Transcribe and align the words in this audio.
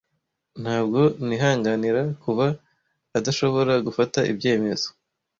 Ntabwo 0.61 0.99
nihanganira 1.27 2.01
kuba 2.23 2.47
adashobora 3.17 3.73
gufata 3.85 4.19
ibyemezo. 4.31 4.87